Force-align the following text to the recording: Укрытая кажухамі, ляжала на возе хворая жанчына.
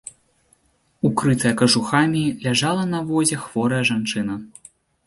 Укрытая 1.09 1.51
кажухамі, 1.61 2.23
ляжала 2.49 2.83
на 2.95 2.99
возе 3.15 3.35
хворая 3.45 3.83
жанчына. 3.93 4.33